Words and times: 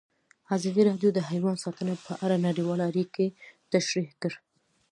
ازادي 0.55 0.81
راډیو 0.89 1.09
د 1.13 1.19
حیوان 1.29 1.55
ساتنه 1.63 1.93
په 2.05 2.13
اړه 2.25 2.43
نړیوالې 2.47 2.83
اړیکې 2.91 3.25
تشریح 3.71 4.09
کړي. 4.21 4.37